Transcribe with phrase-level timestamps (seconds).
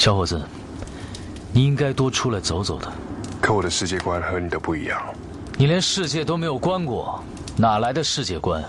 [0.00, 0.40] 小伙子，
[1.52, 2.90] 你应该多出来走走的。
[3.38, 4.98] 可我的世界观和你的不一样。
[5.58, 7.22] 你连世界都没有观过，
[7.54, 8.64] 哪来的世界观？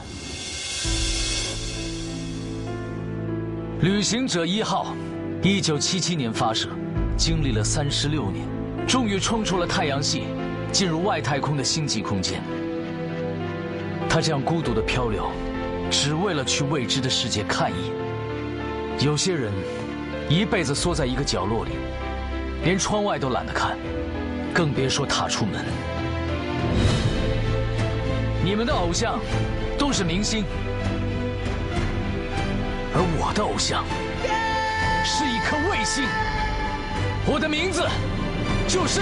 [3.80, 4.94] 旅行者一号，
[5.42, 6.68] 一九七七年发射，
[7.16, 8.46] 经历了三十六年，
[8.86, 10.24] 终于冲出了太阳系，
[10.74, 12.44] 进入外太空的星际空间。
[14.10, 15.32] 他这样孤独的漂流，
[15.90, 19.06] 只为了去未知的世界看一眼。
[19.06, 19.50] 有些人。
[20.32, 21.72] 一辈子缩在一个角落里，
[22.64, 23.78] 连窗外都懒得看，
[24.54, 25.66] 更别说踏出门。
[28.42, 29.20] 你们的偶像
[29.78, 30.46] 都是明星，
[32.94, 33.84] 而我的偶像
[35.04, 36.06] 是一颗卫星。
[37.26, 37.86] 我的名字
[38.70, 39.02] 就是……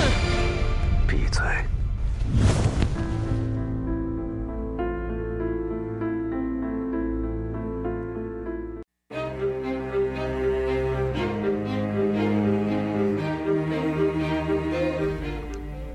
[1.07, 1.43] 闭嘴。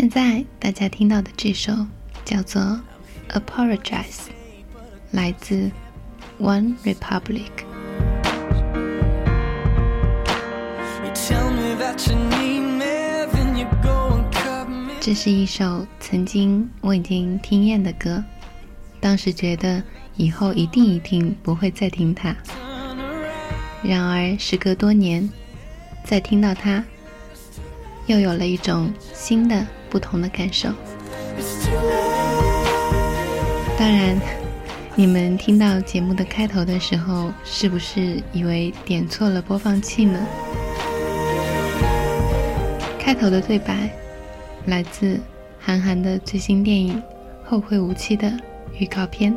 [0.00, 1.72] 现在大家听到的这首
[2.24, 2.62] 叫做
[3.30, 4.04] 《Apologize》，
[5.10, 5.68] 来自
[6.38, 7.50] One Republic。
[15.00, 18.22] 这是一首曾经我已经听厌的歌，
[19.00, 19.82] 当时觉得
[20.14, 22.32] 以后一定一定不会再听它。
[23.82, 25.28] 然而时隔多年，
[26.04, 26.84] 再听到它，
[28.06, 29.66] 又有了一种新的。
[29.90, 30.68] 不同的感受。
[33.78, 34.18] 当然，
[34.96, 40.18] 你们听到节目的开头的时候，是不是以为点错了播放器呢？
[42.98, 43.88] 开头的对白
[44.66, 45.18] 来自
[45.58, 46.96] 韩寒的最新电影
[47.48, 48.30] 《后会无期》的
[48.78, 49.34] 预告片。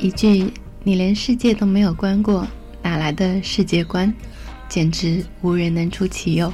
[0.00, 0.52] 一句
[0.82, 2.46] “你连世界都没有关过”。
[3.02, 4.14] 来的世界观，
[4.68, 6.52] 简直无人能出其右。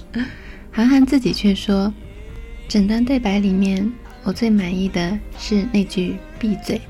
[0.72, 1.92] 韩寒自己却说，
[2.66, 3.92] 整段对白里面，
[4.22, 6.80] 我最满意的是那句“闭嘴”，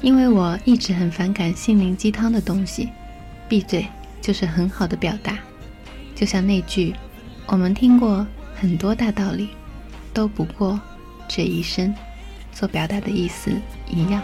[0.00, 2.88] 因为我一直很反感心灵鸡汤的东西，
[3.48, 3.84] 闭嘴
[4.20, 5.36] 就是很好的表达。
[6.14, 6.94] 就像那句
[7.46, 9.48] “我们听过很多大道理，
[10.12, 10.80] 都不过
[11.26, 11.92] 这一生”
[12.54, 13.50] 所表达的意思
[13.90, 14.22] 一样。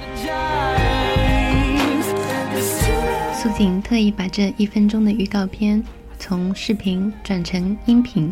[3.43, 5.83] 苏锦特意把这一分钟的预告片
[6.19, 8.31] 从视频转成音频，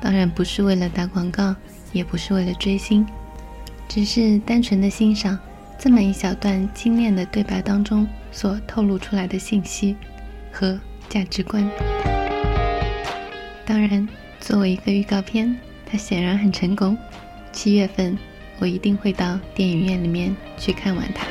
[0.00, 1.54] 当然不是为了打广告，
[1.92, 3.06] 也不是为了追星，
[3.86, 5.38] 只是单纯的欣赏
[5.78, 9.94] 这么一小段精炼的对白当中所透露出来的信息
[10.50, 10.76] 和
[11.08, 11.70] 价值观。
[13.64, 14.08] 当然，
[14.40, 15.56] 作为一个预告片，
[15.86, 16.98] 它显然很成功。
[17.52, 18.18] 七月份，
[18.58, 21.24] 我一定会到电影院里面去看完它。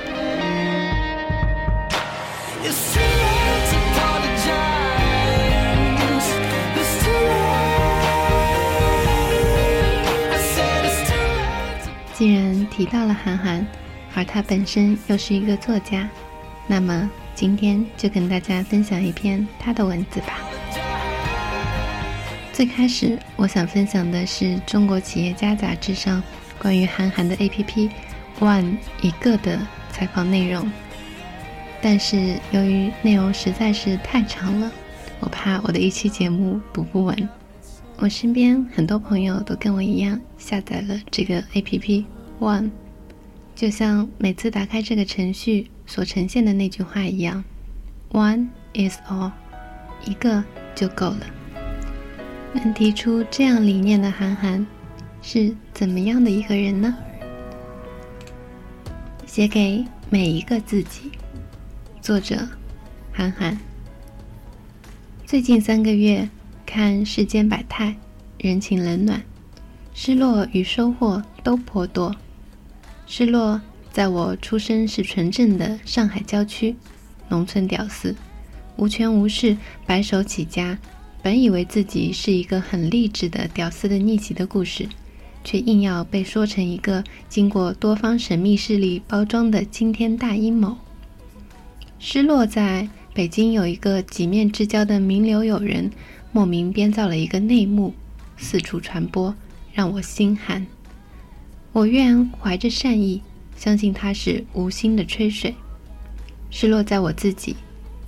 [12.14, 13.66] 既然提到了韩寒，
[14.14, 16.08] 而他本身又是一个作家，
[16.68, 20.38] 那么今天就跟大家分享一篇他的文字吧。
[22.52, 26.22] 最开始我想分享的是中国企业家杂志上
[26.60, 27.90] 关于韩寒的 APP
[28.40, 29.60] One 一个的
[29.92, 30.72] 采访内容。
[31.82, 34.72] 但是由于内容实在是太长了，
[35.20, 37.18] 我怕我的一期节目读不完。
[38.04, 42.04] 我身边很多朋友都跟我一样下载了这个 APP
[42.38, 42.70] One，
[43.56, 47.42] 就像每次打开这个程序所呈现的那句话一样
[48.12, 49.32] ，One is all，
[50.06, 50.44] 一个
[50.76, 51.22] 就够了。
[52.56, 54.68] 能提出这样理念的韩寒
[55.22, 56.94] 是怎么样的一个人呢？
[59.26, 61.10] 写给每一个自己。
[62.02, 62.50] 作者：
[63.14, 63.58] 韩寒。
[65.26, 66.28] 最近三个月，
[66.66, 67.96] 看世间百态，
[68.38, 69.22] 人情冷暖，
[69.94, 72.16] 失落与收获都颇多。
[73.06, 73.62] 失落，
[73.92, 76.76] 在我出生是纯正的上海郊区，
[77.30, 78.16] 农村屌丝，
[78.78, 79.56] 无权无势，
[79.86, 80.80] 白手起家，
[81.22, 84.88] 本以为自己是一个很励志的屌丝的逆袭的故事，
[85.44, 90.78] 却硬要被说成一个经过多方神秘势力包装的惊天大阴谋。
[92.00, 95.92] 失落在北京有一个几面之交的名流友人，
[96.34, 97.94] 莫名编造了一个内幕，
[98.38, 99.36] 四处传播，
[99.72, 100.66] 让我心寒。
[101.72, 103.22] 我愿怀着善意，
[103.56, 105.54] 相信他是无心的吹水。
[106.50, 107.56] 失落在我自己，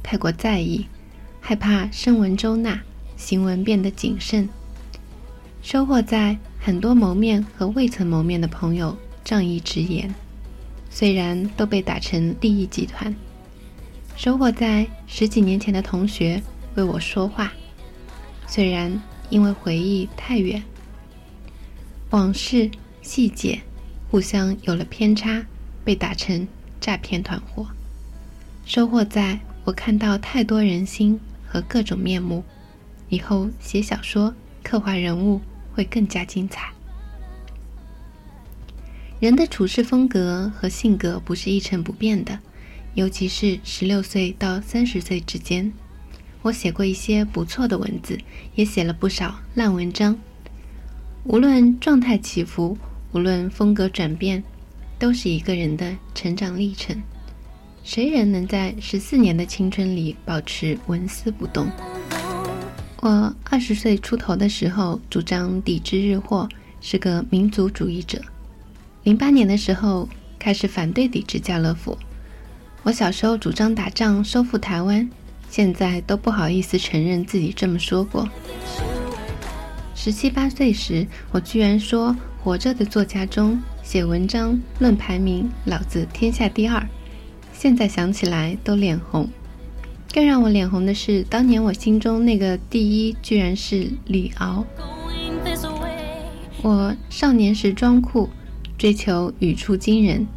[0.02, 0.88] 太过在意，
[1.40, 2.82] 害怕声闻周纳，
[3.16, 4.50] 行文变得谨慎。
[5.62, 10.14] 收获在很多谋面和未曾谋面的朋友仗义直言，
[10.90, 13.16] 虽然都被打成利益集团。
[14.16, 16.42] 收获在十几年前的同学
[16.76, 17.52] 为我说话，
[18.48, 20.64] 虽然因为回忆太远，
[22.10, 22.70] 往事
[23.02, 23.62] 细节
[24.10, 25.46] 互相有了偏差，
[25.84, 26.48] 被打成
[26.80, 27.68] 诈骗团伙。
[28.66, 32.44] 收获在我看到太多人心和各种面目，
[33.10, 34.34] 以后写小说
[34.64, 35.42] 刻画人物。
[35.76, 36.72] 会更加精彩。
[39.20, 42.40] 人的处事风格和性格不是一成不变的，
[42.94, 45.74] 尤其是十六岁到三十岁之间。
[46.46, 48.20] 我写过一些不错的文字，
[48.54, 50.16] 也写了不少烂文章。
[51.24, 52.78] 无论状态起伏，
[53.14, 54.44] 无论风格转变，
[55.00, 56.96] 都是一个人的成长历程。
[57.84, 61.68] 谁人能在十四年的青春里保持纹丝不动？
[63.02, 66.48] 我二十岁出头的时候，主张抵制日货，
[66.80, 68.22] 是个民族主义者。
[69.02, 70.08] 零八年的时候，
[70.38, 71.98] 开始反对抵制家乐福。
[72.84, 75.10] 我小时候主张打仗收复台湾，
[75.56, 78.28] 现在都不好意思承认自己这么说过。
[79.96, 82.14] 十七八岁时，我居然说
[82.44, 86.86] 活着的作家中写文章论排名，老子天下第二。
[87.54, 89.30] 现在想起来都脸红。
[90.14, 94.66] 更让我脸红的是，当年我心中那个第一居然是李敖。
[96.64, 98.30] 我少年时装酷，
[98.78, 100.28] 追求语出惊人，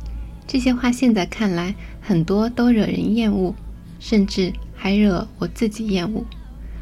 [0.46, 3.52] 这些话现在看来很多都惹人厌恶，
[3.98, 6.24] 甚至还惹我自己厌恶。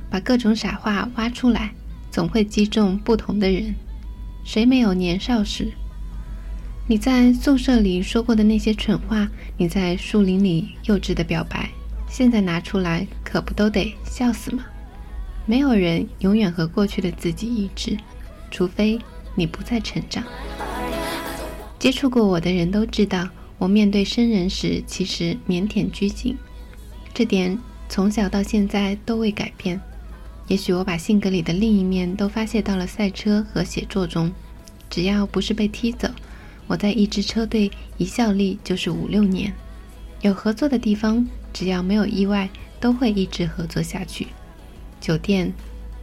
[0.08, 1.72] 把各种傻话挖出来，
[2.12, 3.74] 总会击中不同的人。
[4.44, 5.72] 谁没有年少时？
[6.86, 11.68] 你在宿舍里说过的那些蠢话，你在树林里幼稚的表白。
[12.08, 14.64] 现在拿出来，可不都得笑死吗？
[15.44, 17.98] 没有人永远和过去的自己一致，
[18.50, 19.00] 除非
[19.34, 20.22] 你不再成长。
[21.78, 23.28] 接触过我的人都知道，
[23.58, 26.36] 我面对生人时其实腼腆拘谨，
[27.12, 29.80] 这点从小到现在都未改变。
[30.48, 34.32] 也许我把性格里的另一面都发泄到了赛车和写作中。
[34.88, 36.08] 只要不是被踢走，
[36.66, 39.52] 我在一支车队一效力就是五六年。
[40.20, 41.26] 有合作的地方。
[41.52, 44.26] 只要没有意外，都会一直合作下去。
[45.00, 45.50] 酒店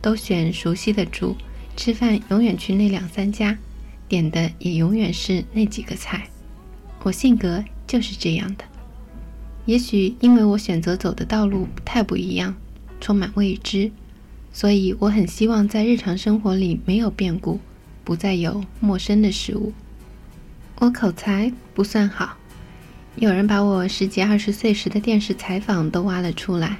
[0.01, 1.37] 都选熟悉的住，
[1.77, 3.55] 吃饭永远去那两三家，
[4.07, 6.27] 点的也永远是那几个菜。
[7.03, 8.63] 我性格就是这样的。
[9.65, 12.53] 也许因为我选择走的道路太不一样，
[12.99, 13.91] 充满未知，
[14.51, 17.59] 所以我很希望在日常生活里没有变故，
[18.03, 19.71] 不再有陌生的事物。
[20.79, 22.37] 我口才不算好。
[23.15, 26.79] 有人把我十几二十岁时的电视采访都挖了出来，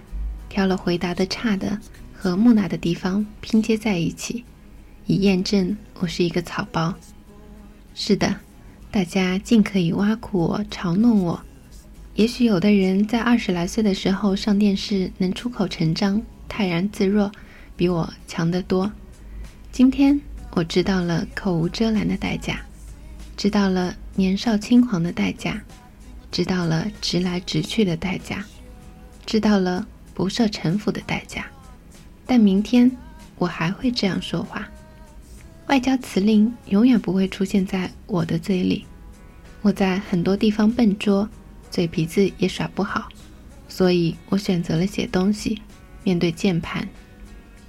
[0.49, 1.79] 挑了回答的差的
[2.13, 4.43] 和木讷的地方拼接在一起，
[5.05, 6.93] 以验证我是一个草包。
[7.95, 8.35] 是的，
[8.91, 11.41] 大家尽可以挖苦我、嘲弄我。
[12.15, 17.31] 也许有的人在二十来岁的时候上电视能出口成章、泰然自若，
[17.75, 18.91] 比我强得多。
[19.71, 22.61] 今天我知道了口无遮拦的代价，
[23.35, 25.59] 知道了年少轻狂的代价。
[26.31, 28.43] 知道了直来直去的代价，
[29.23, 31.45] 知道了不设城府的代价，
[32.25, 32.91] 但明天
[33.37, 34.67] 我还会这样说话。
[35.67, 38.85] 外交辞令永远不会出现在我的嘴里。
[39.61, 41.29] 我在很多地方笨拙，
[41.73, 43.09] 嘴皮子也耍不好，
[43.67, 45.59] 所以我选择了写东西。
[46.03, 46.87] 面对键盘，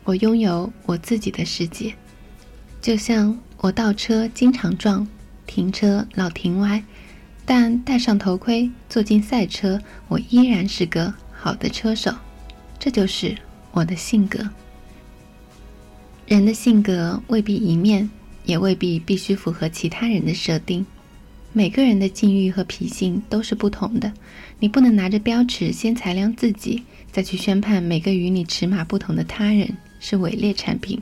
[0.04, 1.94] 我拥有我自己的世界。
[2.82, 5.08] 就像我倒车经常撞，
[5.46, 6.84] 停车老停歪。
[7.46, 12.14] 但戴上头盔，坐进赛车，我依然是个好的车手。
[12.78, 13.34] 这就是
[13.73, 14.46] 我的性格。
[16.26, 18.11] 人的性格未必一面，
[18.44, 20.84] 也未必必须符合其他人的设定。
[21.56, 24.12] 每个人的境遇和脾性都是不同的，
[24.58, 26.82] 你不能拿着标尺先裁量自己，
[27.12, 31.00] 再去宣判每个与你尺码不同的他人是伪劣产品。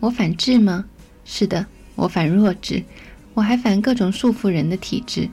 [0.00, 0.86] 我反智吗？
[1.26, 1.66] 是的，
[1.96, 2.82] 我反弱智。
[3.34, 5.28] 我还反各种束缚人的体制。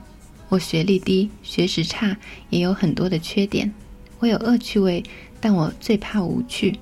[0.50, 2.14] 我学历低，学识差，
[2.50, 3.72] 也有很多的缺点。
[4.18, 5.02] 我有恶趣味，
[5.40, 6.78] 但我最怕无趣。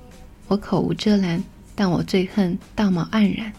[0.49, 1.41] 我口无遮拦，
[1.73, 3.53] 但我最恨道貌岸然。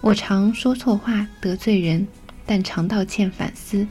[0.00, 2.06] 我常说错话得罪人，
[2.46, 3.86] 但常道歉反思。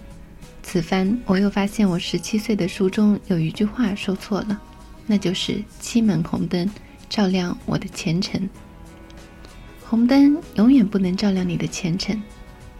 [0.63, 4.59] 此番我又发现我十七岁的书中有一句话说错了，
[5.05, 6.67] 那就是“七门红灯
[7.07, 8.49] 照亮我的前程”。
[9.87, 12.19] 红灯永远不能照亮你的前程，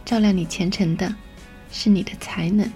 [0.03, 1.13] 照亮你前程的，
[1.71, 2.67] 是你的才能。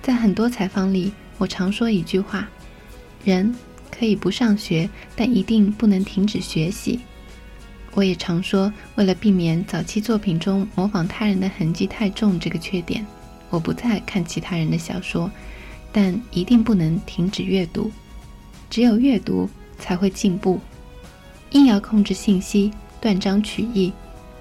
[0.00, 2.48] 在很多采访里，我常说一句话：
[3.24, 3.54] 人
[3.90, 7.00] 可以不上学，但一定不能停止学习。
[7.96, 13.04] 我也常说，为了避免早期作品中模仿他人的痕迹太重这个缺点，
[13.48, 15.30] 我不再看其他人的小说，
[15.90, 17.90] 但一定不能停止阅读。
[18.68, 19.48] 只有阅读
[19.78, 20.60] 才会进步。
[21.52, 23.90] 硬要控制信息，断章取义，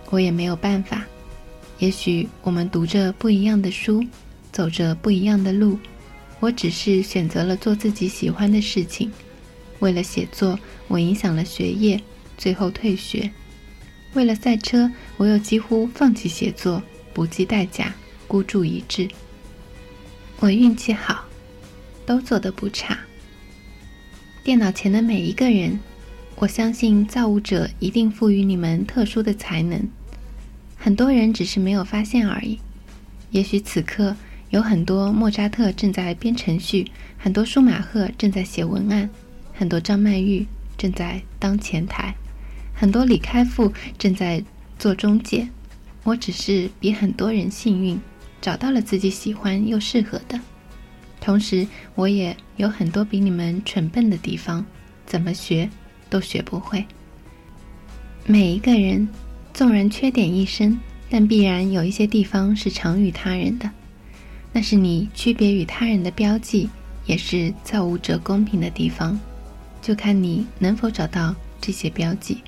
[0.09, 1.05] 我也没有办法。
[1.79, 4.03] 也许我们读着不一样的书，
[4.51, 5.79] 走着不一样的路，
[6.41, 9.09] 我只是选择了做自己喜欢的事情。
[9.79, 10.59] 为了写作，
[10.89, 11.97] 我影响了学业，
[12.38, 13.31] 最后退学。
[14.15, 16.81] 为了赛车，我又几乎放弃写作，
[17.13, 17.93] 不计代价，
[18.27, 19.10] 孤注一掷。
[20.39, 21.25] 我运气好，
[22.05, 22.98] 都做得不差。
[24.41, 25.77] 电脑前的每一个人，
[26.36, 29.86] 我相信造物者一定赋予你们特殊的才能，
[30.77, 32.60] 很多人只是没有发现而已。
[33.31, 34.15] 也许此刻
[34.50, 39.10] 有很多莫扎特正在编程序，很多舒马赫正在写文案，
[39.53, 42.15] 很多张曼玉正在当前台。
[42.75, 44.44] 很多李开复正在
[44.77, 45.48] 做中介，
[46.03, 48.00] 我只是比很多人幸运，
[48.41, 50.39] 找到了自己喜欢又适合的。
[51.22, 51.65] 同时，
[51.96, 54.63] 我也有很多比你们蠢笨的地方，
[55.05, 55.70] 怎么学
[56.10, 56.86] 都学不会。
[58.25, 59.08] 每一个人
[59.53, 60.77] 纵然缺点一身，
[61.10, 63.72] 但必然有一些地方是长于他人的，
[64.51, 66.70] 那是你区别于他人的标记，
[67.05, 69.17] 也是造物者公平的地方。
[69.82, 72.41] 就看你能否找到这些标记。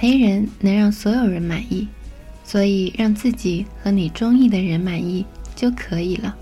[0.00, 1.88] 没人能让所有人满意，
[2.44, 5.24] 所以让自己和你中意的人满意
[5.56, 6.36] 就可以了。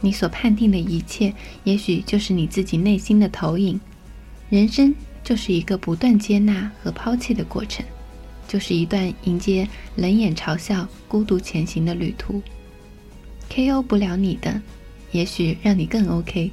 [0.00, 1.32] 你所判定的一切，
[1.64, 3.80] 也许就是你自己内心的投影。
[4.50, 7.84] 人生就是一个不断接纳和抛弃的过程，
[8.46, 12.42] 就是一段迎接冷眼嘲笑、孤独前行的旅途。
[13.48, 13.82] K.O.
[13.82, 14.60] 不了你的，
[15.10, 16.50] 也许让你更 OK；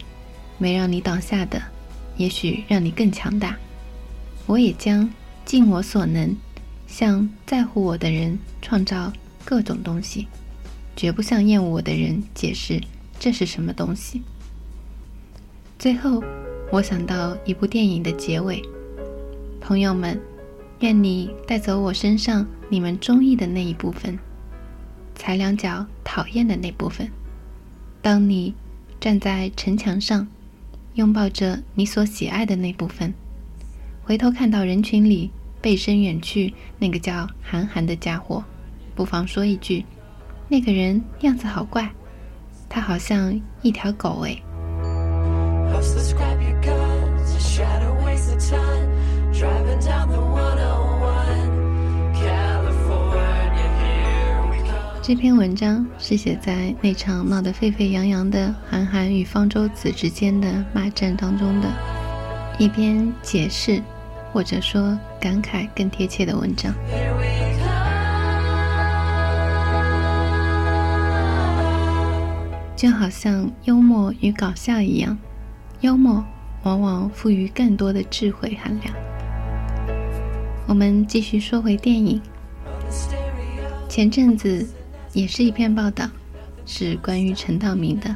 [0.57, 1.61] 没让你倒下的，
[2.17, 3.57] 也许让你更强大。
[4.47, 5.09] 我也将。
[5.45, 6.35] 尽我所能，
[6.87, 9.11] 向在乎我的人创造
[9.43, 10.27] 各种东西，
[10.95, 12.81] 绝不向厌恶我的人解释
[13.19, 14.21] 这是什么东西。
[15.77, 16.23] 最后，
[16.71, 18.61] 我想到一部电影的结尾：
[19.59, 20.19] 朋友们，
[20.79, 24.17] 愿你带走我身上你们中意的那一部分，
[25.15, 27.09] 踩两脚讨厌的那部分。
[28.01, 28.53] 当你
[28.99, 30.27] 站在城墙上，
[30.93, 33.13] 拥抱着你所喜爱的那部分。
[34.03, 35.31] 回头看到人群里
[35.61, 38.43] 背身远去那个叫韩寒的家伙，
[38.95, 39.85] 不妨说一句
[40.49, 41.89] ：“那个人样子好怪，
[42.67, 44.35] 他好像一条狗哎。”
[55.03, 61.67] 这篇文章是写在那场闹得沸沸扬扬的韩寒与方舟子之间的骂战当中的，
[62.61, 63.81] 一篇解释。
[64.33, 66.73] 或者说感慨更贴切的文章，
[72.73, 75.17] 就好像幽默与搞笑一样，
[75.81, 76.23] 幽默
[76.63, 78.95] 往往赋予更多的智慧含量。
[80.65, 82.21] 我们继续说回电影，
[83.89, 84.65] 前阵子
[85.11, 86.09] 也是一篇报道，
[86.65, 88.15] 是关于陈道明的，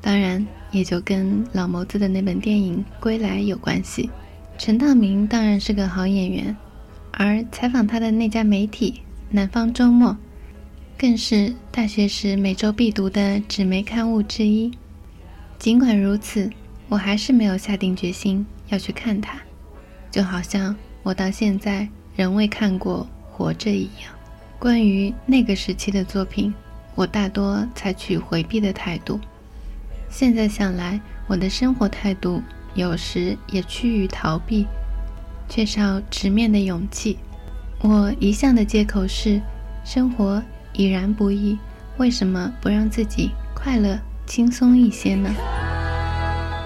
[0.00, 4.08] 当然也就跟老谋子的那本电影《归来》有关系。
[4.58, 6.56] 陈道明当然是个好演员，
[7.12, 8.92] 而采访他的那家媒体
[9.30, 10.10] 《南方周末》，
[10.98, 14.70] 更是大学时每周必读的纸媒刊物之一。
[15.58, 16.50] 尽管如此，
[16.88, 19.38] 我还是没有下定决心要去看它，
[20.10, 24.12] 就好像我到现在仍未看过《活着》一样。
[24.58, 26.52] 关于那个时期的作品，
[26.94, 29.18] 我大多采取回避的态度。
[30.10, 32.42] 现在想来，我的生活态度。
[32.74, 34.64] 有时也趋于逃避，
[35.48, 37.18] 缺少直面的勇气。
[37.80, 39.40] 我一向的借口是，
[39.84, 40.40] 生活
[40.72, 41.58] 已然不易，
[41.96, 45.34] 为什么不让自己快乐轻松一些呢？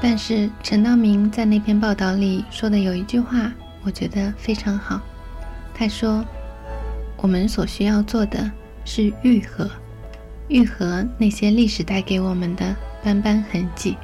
[0.03, 3.51] 但是陈道明在那篇报道里说的有一句话，
[3.83, 5.01] 我觉得非常好。
[5.73, 6.23] 他说
[7.17, 8.51] ：“我们所需要做的
[8.85, 9.71] 是愈合，
[10.49, 13.97] 愈合那些历史带给我们的斑斑痕迹。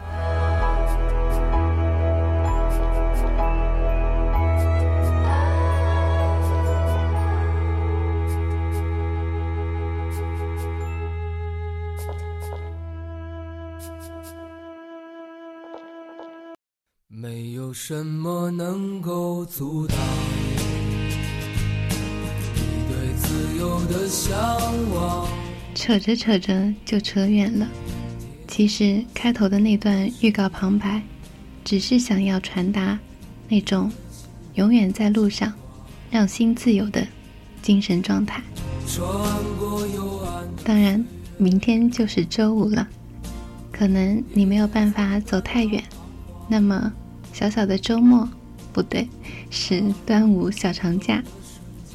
[17.13, 19.97] 没有什么能够阻挡
[22.55, 24.35] 你对自由的向
[24.95, 25.40] 往。
[25.81, 27.67] 扯着扯着就扯远了。
[28.47, 31.01] 其实开头的那段预告旁白，
[31.65, 32.99] 只是想要传达
[33.49, 33.91] 那种
[34.57, 35.51] 永远在路上、
[36.11, 37.07] 让心自由的
[37.63, 38.43] 精神状态。
[40.63, 41.03] 当然，
[41.39, 42.87] 明天就是周五了，
[43.73, 45.83] 可能你没有办法走太远，
[46.47, 46.93] 那么。
[47.33, 48.29] 小小的周末，
[48.71, 49.09] 不对，
[49.49, 51.23] 是端午小长假，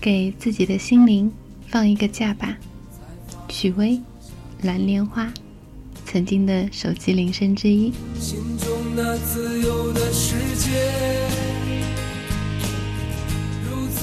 [0.01, 1.31] 给自己的心灵
[1.67, 2.57] 放一个假吧。
[3.57, 3.91] 许巍，
[4.63, 5.23] 《蓝莲花》，
[6.05, 7.93] 曾经的手机铃声之一。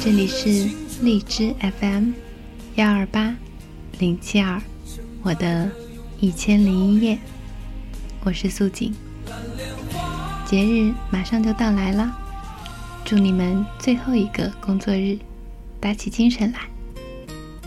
[0.02, 0.71] 这里是
[1.02, 2.12] 荔枝 FM，
[2.76, 3.37] 幺二八
[3.99, 4.59] 零七二，
[5.23, 5.71] 我的
[6.18, 7.18] 一千零一夜，
[8.25, 8.94] 我是素锦。
[10.47, 12.11] 节日马上就到来了，
[13.04, 15.18] 祝你们最后一个工作日
[15.78, 16.61] 打起精神来，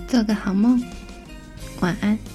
[0.07, 0.83] 做个好梦，
[1.81, 2.34] 晚安。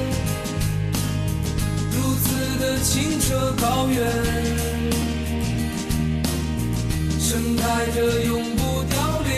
[2.61, 3.99] 的清澈高原，
[7.19, 9.31] 盛开着永不凋零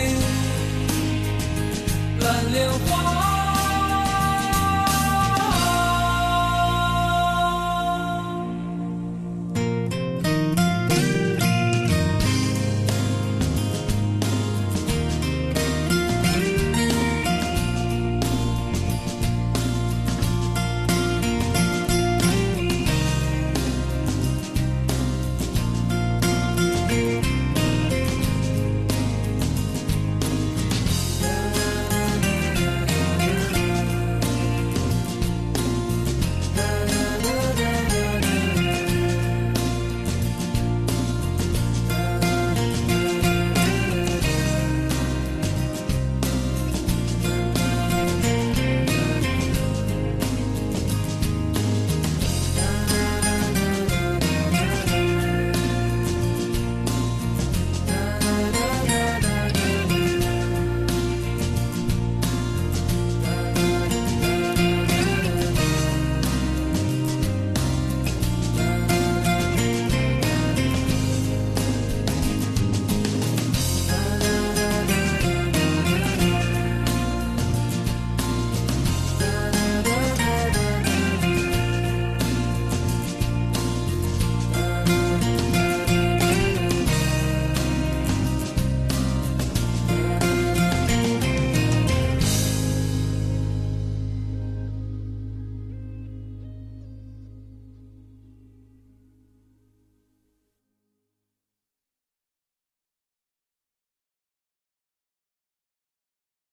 [2.20, 3.13] 蓝莲花。